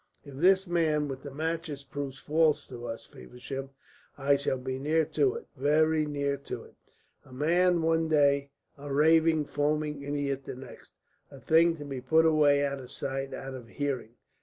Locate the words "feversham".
3.05-3.69